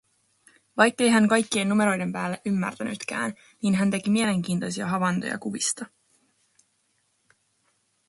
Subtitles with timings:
[0.77, 5.85] Vaikkei hän kaikkien numeroiden päälle ymmärtänytkään, niin hän teki mielenkiintoisia havaintoja kuvista.